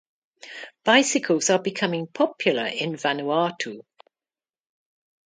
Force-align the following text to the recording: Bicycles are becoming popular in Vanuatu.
Bicycles 0.83 1.51
are 1.51 1.61
becoming 1.61 2.07
popular 2.07 2.65
in 2.65 2.95
Vanuatu. 2.95 3.81